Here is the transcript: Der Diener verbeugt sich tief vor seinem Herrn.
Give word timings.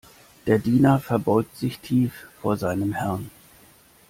Der 0.47 0.57
Diener 0.57 0.99
verbeugt 0.99 1.55
sich 1.55 1.77
tief 1.77 2.25
vor 2.41 2.57
seinem 2.57 2.91
Herrn. 2.93 3.29